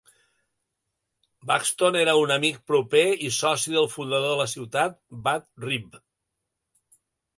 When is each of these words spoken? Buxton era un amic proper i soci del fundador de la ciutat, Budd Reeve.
Buxton 1.51 1.97
era 1.99 2.15
un 2.21 2.33
amic 2.35 2.57
proper 2.71 3.03
i 3.27 3.31
soci 3.37 3.75
del 3.75 3.91
fundador 3.97 4.33
de 4.33 4.41
la 4.41 4.49
ciutat, 4.55 4.97
Budd 5.29 5.47
Reeve. 5.67 6.03